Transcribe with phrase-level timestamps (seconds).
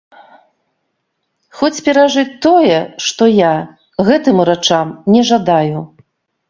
[1.59, 3.55] Хоць перажыць тое, што я,
[4.09, 5.79] гэтым урачам не жадаю.